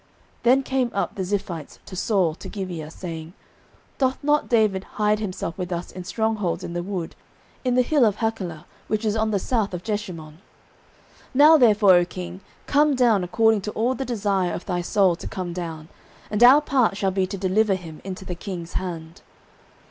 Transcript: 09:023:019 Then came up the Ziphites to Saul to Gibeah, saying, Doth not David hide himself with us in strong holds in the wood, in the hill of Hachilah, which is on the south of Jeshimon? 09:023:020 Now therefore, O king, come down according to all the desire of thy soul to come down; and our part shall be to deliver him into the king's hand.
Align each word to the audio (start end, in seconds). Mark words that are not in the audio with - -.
09:023:019 0.05 0.09
Then 0.41 0.63
came 0.63 0.91
up 0.95 1.13
the 1.13 1.21
Ziphites 1.21 1.77
to 1.85 1.95
Saul 1.95 2.33
to 2.33 2.49
Gibeah, 2.49 2.89
saying, 2.89 3.33
Doth 3.99 4.17
not 4.23 4.49
David 4.49 4.83
hide 4.95 5.19
himself 5.19 5.55
with 5.59 5.71
us 5.71 5.91
in 5.91 6.03
strong 6.05 6.37
holds 6.37 6.63
in 6.63 6.73
the 6.73 6.81
wood, 6.81 7.15
in 7.63 7.75
the 7.75 7.83
hill 7.83 8.03
of 8.05 8.15
Hachilah, 8.15 8.65
which 8.87 9.05
is 9.05 9.15
on 9.15 9.29
the 9.29 9.37
south 9.37 9.75
of 9.75 9.83
Jeshimon? 9.83 10.39
09:023:020 11.35 11.35
Now 11.35 11.57
therefore, 11.59 11.93
O 11.93 12.05
king, 12.05 12.41
come 12.65 12.95
down 12.95 13.23
according 13.23 13.61
to 13.61 13.71
all 13.73 13.93
the 13.93 14.03
desire 14.03 14.53
of 14.53 14.65
thy 14.65 14.81
soul 14.81 15.15
to 15.15 15.27
come 15.27 15.53
down; 15.53 15.87
and 16.31 16.41
our 16.43 16.61
part 16.61 16.97
shall 16.97 17.11
be 17.11 17.27
to 17.27 17.37
deliver 17.37 17.75
him 17.75 18.01
into 18.03 18.25
the 18.25 18.33
king's 18.33 18.73
hand. 18.73 19.21